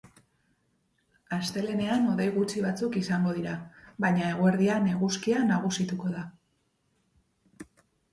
[1.35, 3.53] Astelehenean hodei gutxi batzuk izango dira,
[4.05, 6.25] baina eguerdian eguzkia nagusituko da.